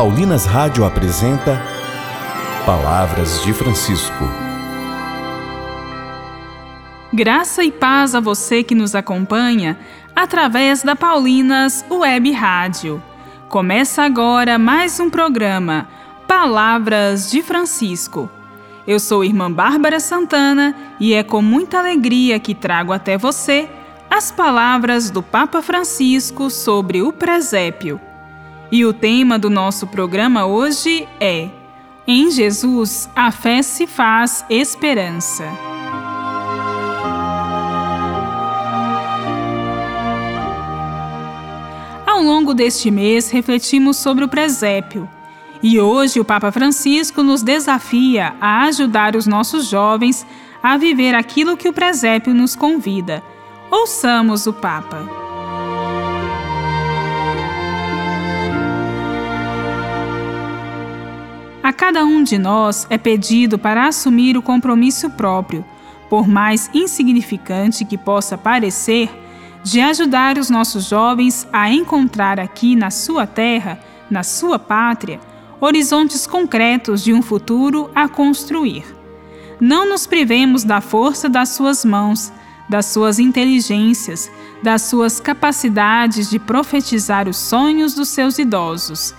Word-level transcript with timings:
Paulinas 0.00 0.46
Rádio 0.46 0.82
apresenta 0.82 1.60
Palavras 2.64 3.42
de 3.42 3.52
Francisco. 3.52 4.24
Graça 7.12 7.62
e 7.62 7.70
paz 7.70 8.14
a 8.14 8.20
você 8.20 8.62
que 8.62 8.74
nos 8.74 8.94
acompanha 8.94 9.78
através 10.16 10.82
da 10.82 10.96
Paulinas 10.96 11.84
Web 11.90 12.32
Rádio. 12.32 13.02
Começa 13.50 14.02
agora 14.02 14.58
mais 14.58 14.98
um 14.98 15.10
programa 15.10 15.86
Palavras 16.26 17.30
de 17.30 17.42
Francisco. 17.42 18.30
Eu 18.86 18.98
sou 18.98 19.22
irmã 19.22 19.52
Bárbara 19.52 20.00
Santana 20.00 20.74
e 20.98 21.12
é 21.12 21.22
com 21.22 21.42
muita 21.42 21.78
alegria 21.78 22.40
que 22.40 22.54
trago 22.54 22.94
até 22.94 23.18
você 23.18 23.68
as 24.10 24.32
palavras 24.32 25.10
do 25.10 25.22
Papa 25.22 25.60
Francisco 25.60 26.48
sobre 26.48 27.02
o 27.02 27.12
presépio. 27.12 28.00
E 28.72 28.84
o 28.84 28.92
tema 28.92 29.36
do 29.36 29.50
nosso 29.50 29.84
programa 29.88 30.46
hoje 30.46 31.08
é 31.18 31.48
Em 32.06 32.30
Jesus 32.30 33.10
a 33.16 33.32
fé 33.32 33.62
se 33.62 33.84
faz 33.84 34.44
esperança. 34.48 35.44
Ao 42.06 42.22
longo 42.22 42.54
deste 42.54 42.92
mês, 42.92 43.28
refletimos 43.28 43.96
sobre 43.96 44.22
o 44.22 44.28
presépio. 44.28 45.08
E 45.60 45.80
hoje 45.80 46.20
o 46.20 46.24
Papa 46.24 46.52
Francisco 46.52 47.24
nos 47.24 47.42
desafia 47.42 48.34
a 48.40 48.62
ajudar 48.66 49.16
os 49.16 49.26
nossos 49.26 49.68
jovens 49.68 50.24
a 50.62 50.76
viver 50.76 51.14
aquilo 51.14 51.56
que 51.56 51.68
o 51.68 51.72
presépio 51.72 52.32
nos 52.32 52.54
convida. 52.54 53.20
Ouçamos 53.68 54.46
o 54.46 54.52
Papa. 54.52 55.29
Cada 61.80 62.04
um 62.04 62.22
de 62.22 62.36
nós 62.36 62.86
é 62.90 62.98
pedido 62.98 63.58
para 63.58 63.86
assumir 63.86 64.36
o 64.36 64.42
compromisso 64.42 65.08
próprio, 65.08 65.64
por 66.10 66.28
mais 66.28 66.68
insignificante 66.74 67.86
que 67.86 67.96
possa 67.96 68.36
parecer, 68.36 69.08
de 69.64 69.80
ajudar 69.80 70.36
os 70.36 70.50
nossos 70.50 70.84
jovens 70.84 71.48
a 71.50 71.72
encontrar 71.72 72.38
aqui 72.38 72.76
na 72.76 72.90
sua 72.90 73.26
terra, 73.26 73.80
na 74.10 74.22
sua 74.22 74.58
pátria, 74.58 75.20
horizontes 75.58 76.26
concretos 76.26 77.02
de 77.02 77.14
um 77.14 77.22
futuro 77.22 77.90
a 77.94 78.06
construir. 78.06 78.84
Não 79.58 79.88
nos 79.88 80.06
privemos 80.06 80.64
da 80.64 80.82
força 80.82 81.30
das 81.30 81.48
suas 81.48 81.82
mãos, 81.82 82.30
das 82.68 82.86
suas 82.86 83.18
inteligências, 83.18 84.30
das 84.62 84.82
suas 84.82 85.18
capacidades 85.18 86.28
de 86.28 86.38
profetizar 86.38 87.26
os 87.26 87.38
sonhos 87.38 87.94
dos 87.94 88.10
seus 88.10 88.38
idosos 88.38 89.14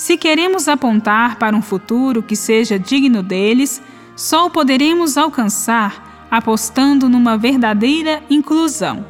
se 0.00 0.16
queremos 0.16 0.66
apontar 0.66 1.36
para 1.36 1.54
um 1.54 1.60
futuro 1.60 2.22
que 2.22 2.34
seja 2.34 2.78
digno 2.78 3.22
deles, 3.22 3.82
só 4.16 4.46
o 4.46 4.50
poderemos 4.50 5.18
alcançar 5.18 6.26
apostando 6.30 7.06
numa 7.06 7.36
verdadeira 7.36 8.22
inclusão. 8.30 9.04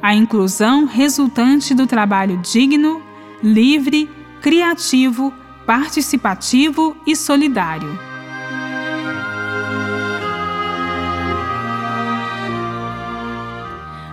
A 0.00 0.14
inclusão 0.14 0.84
resultante 0.84 1.74
do 1.74 1.88
trabalho 1.88 2.36
digno, 2.36 3.02
livre, 3.42 4.08
criativo, 4.40 5.34
participativo 5.66 6.96
e 7.04 7.16
solidário. 7.16 7.98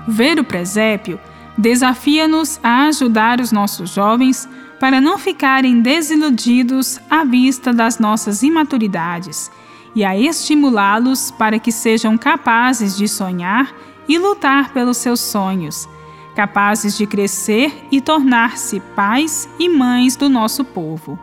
Ver 0.07 0.39
o 0.39 0.43
presépio 0.43 1.19
desafia-nos 1.55 2.59
a 2.63 2.87
ajudar 2.87 3.39
os 3.39 3.51
nossos 3.51 3.91
jovens 3.91 4.49
para 4.79 4.99
não 4.99 5.17
ficarem 5.17 5.81
desiludidos 5.81 6.99
à 7.09 7.23
vista 7.23 7.73
das 7.73 7.99
nossas 7.99 8.43
imaturidades 8.43 9.51
e 9.95 10.03
a 10.03 10.17
estimulá-los 10.17 11.31
para 11.31 11.57
que 11.57 11.71
sejam 11.71 12.17
capazes 12.17 12.97
de 12.97 13.07
sonhar 13.07 13.73
e 14.07 14.17
lutar 14.17 14.71
pelos 14.73 14.97
seus 14.97 15.21
sonhos, 15.21 15.87
capazes 16.35 16.97
de 16.97 17.07
crescer 17.07 17.87
e 17.91 18.01
tornar-se 18.01 18.79
pais 18.95 19.49
e 19.57 19.69
mães 19.69 20.15
do 20.15 20.29
nosso 20.29 20.65
povo. 20.65 21.17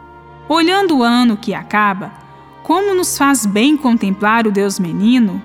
Olhando 0.48 0.98
o 0.98 1.02
ano 1.02 1.36
que 1.36 1.54
acaba, 1.54 2.12
como 2.62 2.94
nos 2.94 3.16
faz 3.16 3.44
bem 3.44 3.76
contemplar 3.76 4.46
o 4.46 4.52
Deus 4.52 4.78
menino, 4.78 5.40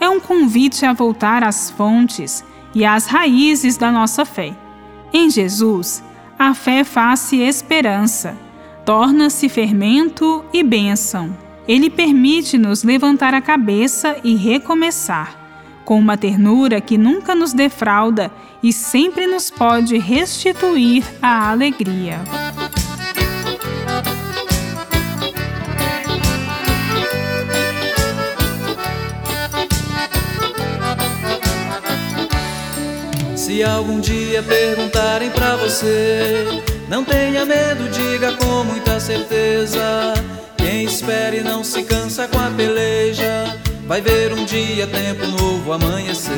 é 0.00 0.08
um 0.08 0.20
convite 0.20 0.84
a 0.84 0.92
voltar 0.92 1.44
às 1.44 1.70
fontes 1.70 2.44
e 2.74 2.84
às 2.84 3.06
raízes 3.06 3.76
da 3.76 3.90
nossa 3.90 4.24
fé. 4.24 4.54
Em 5.12 5.30
Jesus, 5.30 6.02
a 6.38 6.54
fé 6.54 6.84
faz-se 6.84 7.38
esperança, 7.38 8.36
torna-se 8.84 9.48
fermento 9.48 10.44
e 10.52 10.62
bênção. 10.62 11.36
Ele 11.66 11.90
permite-nos 11.90 12.84
levantar 12.84 13.34
a 13.34 13.40
cabeça 13.40 14.16
e 14.22 14.36
recomeçar, 14.36 15.36
com 15.84 15.98
uma 15.98 16.16
ternura 16.16 16.80
que 16.80 16.96
nunca 16.98 17.34
nos 17.34 17.52
defrauda 17.52 18.30
e 18.62 18.72
sempre 18.72 19.26
nos 19.26 19.50
pode 19.50 19.98
restituir 19.98 21.04
a 21.20 21.50
alegria. 21.50 22.20
Se 33.56 33.62
algum 33.62 34.00
dia 34.00 34.42
perguntarem 34.42 35.30
pra 35.30 35.56
você, 35.56 36.62
não 36.90 37.02
tenha 37.02 37.42
medo, 37.46 37.88
diga 37.88 38.32
com 38.32 38.64
muita 38.64 39.00
certeza. 39.00 40.12
Quem 40.58 40.84
espere 40.84 41.40
não 41.40 41.64
se 41.64 41.82
cansa 41.82 42.28
com 42.28 42.38
a 42.38 42.50
peleja. 42.50 43.58
Vai 43.86 44.02
ver 44.02 44.34
um 44.34 44.44
dia 44.44 44.86
tempo 44.86 45.26
novo 45.28 45.72
amanhecer. 45.72 46.34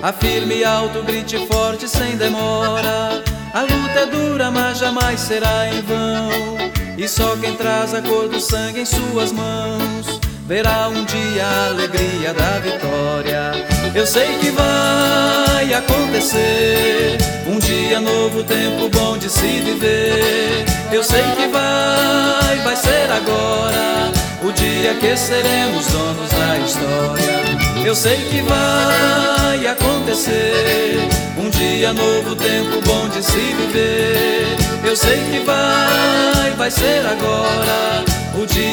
Afirme 0.00 0.62
alto, 0.62 1.02
grite 1.02 1.44
forte 1.48 1.88
sem 1.88 2.16
demora. 2.16 3.24
A 3.52 3.62
luta 3.62 4.00
é 4.02 4.06
dura, 4.06 4.48
mas 4.48 4.78
jamais 4.78 5.18
será 5.18 5.74
em 5.74 5.82
vão. 5.82 6.56
E 6.96 7.08
só 7.08 7.34
quem 7.34 7.56
traz 7.56 7.94
a 7.94 8.00
cor 8.00 8.28
do 8.28 8.38
sangue 8.38 8.82
em 8.82 8.86
suas 8.86 9.32
mãos 9.32 10.21
verá 10.52 10.86
um 10.86 11.02
dia 11.06 11.46
a 11.46 11.66
alegria 11.68 12.34
da 12.34 12.58
vitória. 12.58 13.52
Eu 13.94 14.06
sei 14.06 14.36
que 14.36 14.50
vai 14.50 15.72
acontecer 15.72 17.16
um 17.46 17.58
dia 17.58 17.98
novo, 17.98 18.44
tempo 18.44 18.90
bom 18.90 19.16
de 19.16 19.30
se 19.30 19.60
viver. 19.60 20.66
Eu 20.92 21.02
sei 21.02 21.22
que 21.22 21.46
vai, 21.46 22.58
vai 22.62 22.76
ser 22.76 23.10
agora 23.10 24.12
o 24.42 24.52
dia 24.52 24.92
que 25.00 25.16
seremos 25.16 25.86
donos 25.86 26.28
da 26.28 26.58
história. 26.58 27.86
Eu 27.86 27.94
sei 27.94 28.16
que 28.16 28.42
vai 28.42 29.66
acontecer 29.66 31.08
um 31.38 31.48
dia 31.48 31.94
novo, 31.94 32.36
tempo 32.36 32.78
bom 32.84 33.08
de 33.08 33.22
se 33.24 33.40
viver. 33.54 34.54
Eu 34.84 34.94
sei 34.94 35.16
que 35.30 35.38
vai, 35.46 36.50
vai 36.58 36.70
ser 36.70 37.06
agora 37.06 37.91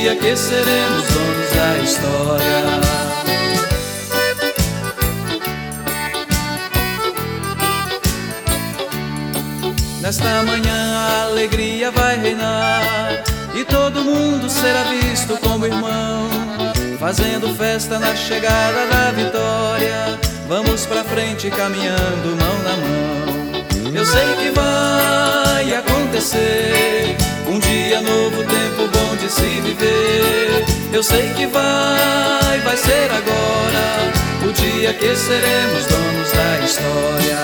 dia 0.09 0.15
que 0.15 0.35
seremos 0.35 1.03
donos 1.07 1.49
da 1.55 1.77
história. 1.83 2.79
Nesta 10.01 10.43
manhã 10.43 10.97
a 10.97 11.23
alegria 11.25 11.91
vai 11.91 12.17
reinar 12.17 13.23
e 13.53 13.63
todo 13.63 14.03
mundo 14.03 14.49
será 14.49 14.83
visto 14.83 15.37
como 15.37 15.65
irmão, 15.65 16.27
fazendo 16.99 17.53
festa 17.55 17.99
na 17.99 18.15
chegada 18.15 18.87
da 18.87 19.11
vitória. 19.11 20.19
Vamos 20.47 20.85
pra 20.87 21.03
frente 21.03 21.51
caminhando 21.51 22.35
mão 22.35 22.63
na 22.63 22.75
mão. 22.77 23.93
Eu 23.93 24.05
sei 24.05 24.35
que 24.35 24.51
vai 24.51 25.73
acontecer 25.75 27.17
um 27.47 27.59
dia 27.59 28.01
novo, 28.01 28.37
tempo 28.37 28.87
bom 28.91 28.98
de 29.19 29.29
se 29.29 29.61
viver. 29.61 30.65
Eu 30.93 31.03
sei 31.03 31.29
que 31.33 31.45
vai, 31.47 32.59
vai 32.63 32.77
ser 32.77 33.09
agora. 33.11 34.11
O 34.47 34.53
dia 34.53 34.93
que 34.93 35.15
seremos 35.15 35.85
donos 35.85 36.31
da 36.31 36.59
história. 36.63 37.37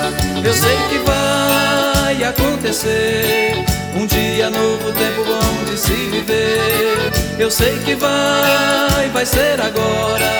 Eu 0.44 0.54
sei 0.54 0.78
que 0.90 0.98
vai 1.00 2.24
acontecer. 2.24 3.66
Um 3.96 4.06
dia 4.06 4.50
novo, 4.50 4.92
tempo 4.94 5.24
bom 5.26 5.72
de 5.72 5.78
se 5.78 5.94
viver. 5.94 7.12
Eu 7.38 7.52
sei 7.52 7.78
que 7.80 7.96
vai, 7.96 9.10
vai 9.14 9.26
ser 9.26 9.60
agora. 9.60 10.32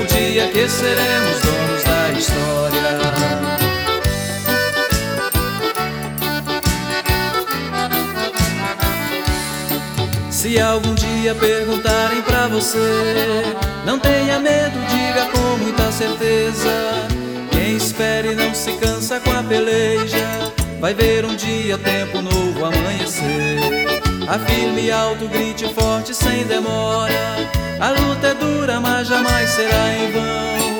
O 0.00 0.06
dia 0.06 0.48
que 0.48 0.68
seremos 0.68 1.40
donos 1.40 1.84
da 1.84 2.18
história. 2.18 2.99
Se 10.40 10.58
algum 10.58 10.94
dia 10.94 11.34
perguntarem 11.34 12.22
pra 12.22 12.48
você, 12.48 12.78
não 13.84 13.98
tenha 13.98 14.38
medo, 14.38 14.78
diga 14.88 15.26
com 15.26 15.58
muita 15.62 15.92
certeza. 15.92 17.06
Quem 17.50 17.76
espere 17.76 18.34
não 18.34 18.54
se 18.54 18.72
cansa 18.78 19.20
com 19.20 19.32
a 19.32 19.42
peleja, 19.42 20.50
vai 20.80 20.94
ver 20.94 21.26
um 21.26 21.36
dia 21.36 21.76
tempo 21.76 22.22
novo 22.22 22.64
amanhecer. 22.64 23.86
Afirme 24.26 24.90
alto, 24.90 25.28
grite 25.28 25.74
forte 25.74 26.14
sem 26.14 26.46
demora. 26.46 27.36
A 27.78 27.90
luta 27.90 28.28
é 28.28 28.34
dura, 28.34 28.80
mas 28.80 29.08
jamais 29.08 29.50
será 29.50 29.92
em 29.92 30.10
vão. 30.10 30.79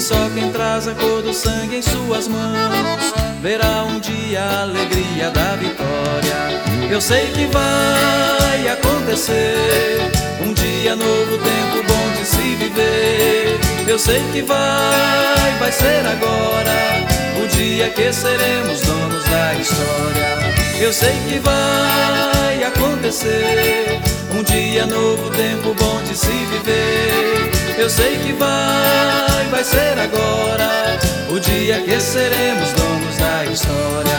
Só 0.00 0.30
quem 0.32 0.52
traz 0.52 0.86
a 0.86 0.94
cor 0.94 1.22
do 1.22 1.34
sangue 1.34 1.76
em 1.76 1.82
suas 1.82 2.28
mãos 2.28 3.12
verá 3.42 3.82
um 3.82 3.98
dia 3.98 4.40
a 4.40 4.62
alegria 4.62 5.28
da 5.30 5.56
vitória. 5.56 6.88
Eu 6.88 7.00
sei 7.00 7.26
que 7.32 7.46
vai 7.46 8.68
acontecer 8.68 9.98
um 10.40 10.54
dia 10.54 10.94
novo, 10.94 11.36
tempo 11.38 11.82
bom 11.86 12.10
de 12.16 12.24
se 12.24 12.54
viver. 12.56 13.58
Eu 13.88 13.98
sei 13.98 14.22
que 14.32 14.40
vai, 14.40 15.58
vai 15.58 15.72
ser 15.72 16.06
agora 16.06 17.42
o 17.42 17.48
dia 17.48 17.90
que 17.90 18.12
seremos 18.12 18.80
donos 18.82 19.24
da 19.24 19.54
história. 19.54 20.38
Eu 20.80 20.92
sei 20.92 21.14
que 21.28 21.40
vai 21.40 22.64
acontecer 22.64 24.00
um 24.32 24.44
dia 24.44 24.86
novo, 24.86 25.28
tempo 25.30 25.74
bom 25.74 26.00
de 26.04 26.16
se 26.16 26.28
viver. 26.28 27.57
Eu 27.78 27.88
sei 27.88 28.18
que 28.18 28.32
vai, 28.32 29.46
vai 29.52 29.62
ser 29.62 29.96
agora 30.00 30.98
o 31.30 31.38
dia 31.38 31.80
que 31.80 32.00
seremos 32.00 32.72
donos 32.72 33.16
da 33.16 33.44
história. 33.44 34.18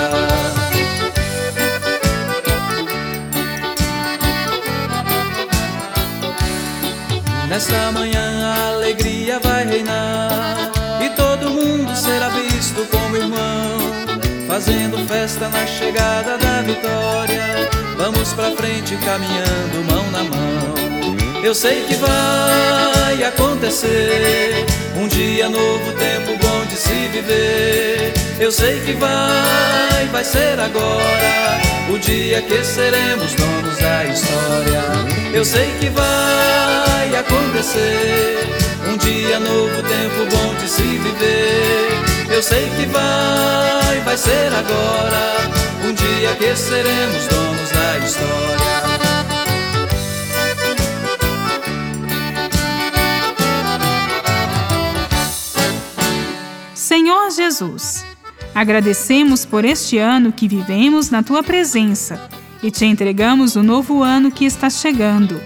Nesta 7.50 7.92
manhã 7.92 8.46
a 8.46 8.68
alegria 8.70 9.42
vai 9.44 9.66
reinar 9.66 10.72
e 11.04 11.10
todo 11.10 11.50
mundo 11.50 11.94
será 11.98 12.30
visto 12.30 12.88
como 12.90 13.18
irmão, 13.18 13.78
fazendo 14.48 15.06
festa 15.06 15.50
na 15.50 15.68
chegada 15.68 16.38
da 16.38 16.62
vitória. 16.62 17.70
Vamos 17.98 18.32
pra 18.32 18.52
frente 18.52 18.96
caminhando 19.04 19.92
mão 19.92 20.10
na 20.12 20.24
mão. 20.24 20.99
Eu 21.42 21.56
sei 21.56 21.86
que 21.86 21.96
vai 21.96 23.24
acontecer 23.24 24.66
um 24.96 25.08
dia 25.08 25.48
novo, 25.50 25.94
tempo 25.94 26.38
bom 26.38 26.66
de 26.66 26.76
se 26.76 27.08
viver. 27.14 28.14
Eu 28.40 28.52
sei 28.52 28.82
que 28.82 28.92
vai, 28.94 30.06
vai 30.12 30.24
ser 30.24 30.60
agora 30.60 31.62
o 31.90 31.98
dia 31.98 32.42
que 32.42 32.64
seremos 32.64 33.34
donos 33.36 33.78
da 33.78 34.06
história. 34.06 34.84
Eu 35.34 35.46
sei 35.46 35.72
que 35.80 35.90
vai 35.90 37.16
acontecer 37.16 38.48
um 38.92 38.98
dia 38.98 39.40
novo, 39.40 39.82
tempo 39.84 40.36
bom 40.36 40.56
de 40.56 40.70
se 40.70 40.82
viver. 40.82 42.36
Eu 42.36 42.44
sei 42.44 42.70
que 42.78 42.86
vai, 42.88 44.02
vai 44.04 44.18
ser 44.18 44.48
agora 44.54 45.38
um 45.88 45.94
dia 45.94 46.36
que 46.36 46.56
seremos 46.56 47.28
donos 47.28 47.70
da 47.72 47.98
história. 48.06 48.49
Jesus, 57.60 58.06
agradecemos 58.56 59.46
por 59.46 59.66
este 59.66 59.98
ano 59.98 60.32
que 60.32 60.48
vivemos 60.48 61.10
na 61.10 61.22
tua 61.22 61.44
presença 61.44 62.30
e 62.64 62.72
te 62.72 62.86
entregamos 62.86 63.58
o 63.58 63.64
novo 63.64 64.02
ano 64.02 64.32
que 64.32 64.46
está 64.46 64.70
chegando. 64.70 65.42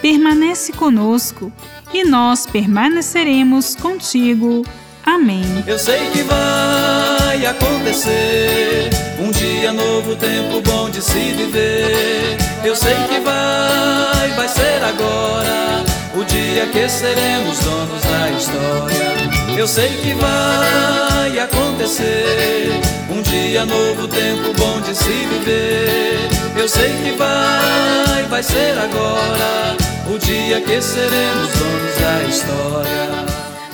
Permanece 0.00 0.72
conosco 0.72 1.52
e 1.92 2.04
nós 2.04 2.46
permaneceremos 2.46 3.74
contigo. 3.74 4.64
Amém. 5.04 5.42
Eu 5.66 5.78
sei 5.78 6.08
que 6.10 6.22
vai 6.22 7.46
acontecer 7.46 8.90
um 9.18 9.32
dia 9.32 9.72
novo, 9.72 10.14
tempo 10.14 10.60
bom 10.60 10.88
de 10.88 11.02
se 11.02 11.32
viver. 11.32 12.36
Eu 12.64 12.76
sei 12.76 12.94
que 13.08 13.18
vai, 13.20 14.30
vai 14.36 14.48
ser 14.48 14.84
agora 14.84 15.84
o 16.14 16.24
dia 16.24 16.66
que 16.66 16.88
seremos 16.88 17.58
donos 17.58 18.02
da 18.02 18.30
história. 18.30 19.35
Eu 19.56 19.66
sei 19.66 19.88
que 19.88 20.12
vai 20.12 21.38
acontecer 21.38 22.78
um 23.10 23.22
dia 23.22 23.64
novo, 23.64 24.06
tempo 24.06 24.52
bom 24.58 24.82
de 24.82 24.94
se 24.94 25.08
viver. 25.08 26.28
Eu 26.54 26.68
sei 26.68 26.90
que 27.02 27.12
vai, 27.12 28.22
vai 28.28 28.42
ser 28.42 28.76
agora 28.78 29.76
o 30.14 30.18
dia 30.18 30.60
que 30.60 30.80
seremos 30.82 31.52
donos 31.54 31.96
da 31.98 32.22
história. 32.24 33.26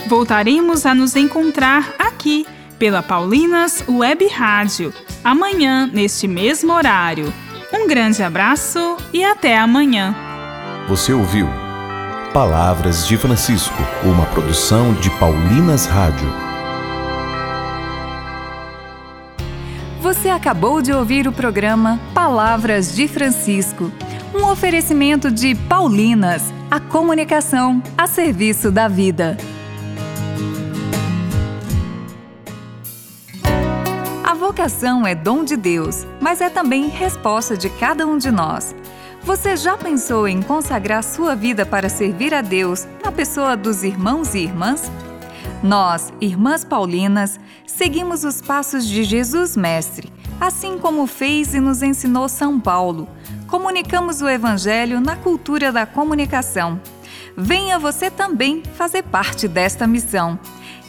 Voltaremos 0.09 0.87
a 0.87 0.95
nos 0.95 1.17
encontrar 1.17 1.93
aqui 1.99 2.47
pela 2.79 3.03
Paulinas 3.03 3.83
Web 3.89 4.29
Rádio, 4.29 4.95
amanhã 5.25 5.91
neste 5.93 6.29
mesmo 6.29 6.73
horário. 6.73 7.35
Um 7.73 7.89
grande 7.89 8.23
abraço 8.23 8.97
e 9.13 9.25
até 9.25 9.59
amanhã. 9.59 10.15
Você 10.89 11.13
ouviu 11.13 11.62
Palavras 12.33 13.07
de 13.07 13.19
Francisco, 13.19 13.77
uma 14.03 14.25
produção 14.25 14.95
de 14.95 15.11
Paulinas 15.19 15.85
Rádio. 15.85 16.33
Você 20.01 20.31
acabou 20.31 20.81
de 20.81 20.95
ouvir 20.95 21.29
o 21.29 21.33
programa 21.33 22.01
Palavras 22.15 22.97
de 22.97 23.07
Francisco, 23.07 23.93
um 24.35 24.47
oferecimento 24.47 25.31
de 25.31 25.55
Paulinas, 25.55 26.43
a 26.71 26.81
comunicação 26.81 27.83
a 27.99 28.07
serviço 28.07 28.73
da 28.73 28.89
vida. 28.89 29.37
A 34.25 34.33
vocação 34.33 35.07
é 35.07 35.15
dom 35.15 35.45
de 35.45 35.55
Deus, 35.55 36.07
mas 36.19 36.41
é 36.41 36.49
também 36.49 36.89
resposta 36.89 37.59
de 37.59 37.69
cada 37.69 38.07
um 38.07 38.17
de 38.17 38.31
nós. 38.31 38.75
Você 39.25 39.57
já 39.57 39.77
pensou 39.77 40.27
em 40.27 40.43
consagrar 40.43 41.05
sua 41.05 41.37
vida 41.37 41.65
para 41.65 41.89
servir 41.89 42.35
a 42.35 42.41
Deus 42.41 42.89
na 43.05 43.13
pessoa 43.13 43.57
dos 43.57 43.85
irmãos 43.85 44.35
e 44.35 44.41
irmãs? 44.41 44.91
Nós, 45.63 46.13
irmãs 46.21 46.65
Paulinas, 46.65 47.39
seguimos 47.65 48.25
os 48.25 48.43
passos 48.43 48.85
de 48.85 49.05
Jesus 49.05 49.57
Mestre, 49.57 50.13
assim 50.41 50.77
como 50.77 51.07
fez 51.07 51.55
e 51.55 51.61
nos 51.61 51.85
ensinou 51.85 52.29
São 52.29 52.59
Paulo. 52.59 53.09
Comunicamos 53.47 54.21
o 54.23 54.29
Evangelho 54.29 55.01
na 55.01 55.15
cultura 55.15 55.71
da 55.71 55.87
comunicação. 55.87 56.81
Venha 57.37 57.79
você 57.79 58.11
também 58.11 58.61
fazer 58.75 59.05
parte 59.05 59.47
desta 59.47 59.87
missão. 59.87 60.37